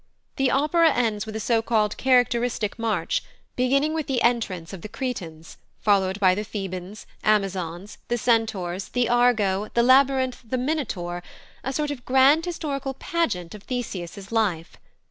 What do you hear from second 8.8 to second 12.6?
the Argo, the Labyrinth, the Minotaur a sort of grand